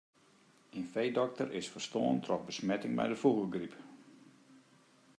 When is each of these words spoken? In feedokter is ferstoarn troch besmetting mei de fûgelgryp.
In 0.79 0.85
feedokter 0.93 1.49
is 1.59 1.71
ferstoarn 1.73 2.19
troch 2.25 2.45
besmetting 2.47 2.93
mei 2.95 3.07
de 3.11 3.17
fûgelgryp. 3.23 3.73